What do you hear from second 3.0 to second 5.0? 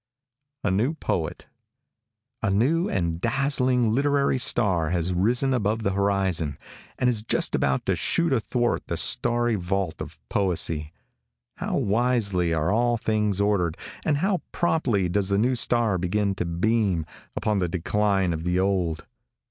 dazzling literary star